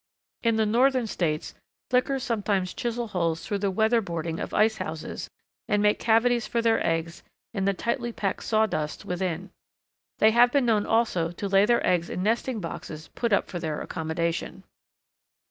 In 0.41 0.55
the 0.55 0.65
Northern 0.65 1.05
States 1.05 1.53
Flickers 1.91 2.23
sometimes 2.23 2.73
chisel 2.73 3.09
holes 3.09 3.45
through 3.45 3.59
the 3.59 3.71
weatherboarding 3.71 4.41
of 4.41 4.51
ice 4.51 4.77
houses 4.77 5.29
and 5.67 5.79
make 5.79 5.99
cavities 5.99 6.47
for 6.47 6.59
their 6.59 6.83
eggs 6.83 7.21
in 7.53 7.65
the 7.65 7.75
tightly 7.75 8.11
packed 8.11 8.41
sawdust 8.41 9.05
within. 9.05 9.51
They 10.17 10.31
have 10.31 10.51
been 10.51 10.65
known 10.65 10.87
also 10.87 11.29
to 11.29 11.47
lay 11.47 11.67
their 11.67 11.85
eggs 11.85 12.09
in 12.09 12.23
nesting 12.23 12.59
boxes 12.59 13.09
put 13.09 13.31
up 13.31 13.47
for 13.47 13.59
their 13.59 13.79
accommodation. 13.79 14.63